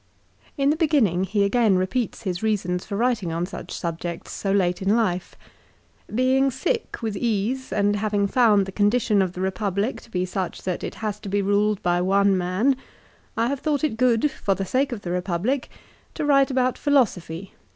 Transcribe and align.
In 0.57 0.71
the 0.71 0.75
beginning 0.75 1.25
he 1.25 1.43
again 1.43 1.77
repeats 1.77 2.23
his 2.23 2.41
reasons 2.41 2.87
for 2.87 2.97
writing 2.97 3.31
on 3.31 3.45
such 3.45 3.71
subjects 3.71 4.31
so 4.31 4.51
late 4.51 4.81
in 4.81 4.95
life." 4.95 5.35
Being 6.21 6.49
sick 6.49 7.03
with 7.03 7.15
ease, 7.15 7.71
and 7.71 7.95
having 7.95 8.25
found 8.25 8.65
the 8.65 8.71
condition 8.71 9.21
of 9.21 9.33
the 9.33 9.41
Eepublic 9.41 9.99
to 10.01 10.09
be 10.09 10.25
such 10.25 10.63
that 10.63 10.83
it 10.83 10.95
has 11.05 11.19
to 11.19 11.29
be 11.29 11.43
ruled 11.43 11.83
by 11.83 12.01
one 12.01 12.35
man, 12.35 12.77
I 13.37 13.45
have 13.45 13.59
thought 13.59 13.83
it 13.83 13.95
good, 13.95 14.31
for 14.31 14.55
the 14.55 14.65
sake 14.65 14.91
of 14.91 15.01
the 15.01 15.11
Republic, 15.11 15.69
to 16.15 16.25
write 16.25 16.49
about 16.49 16.79
philosophy 16.79 17.35
in 17.39 17.43
a 17.43 17.47
Tus. 17.51 17.55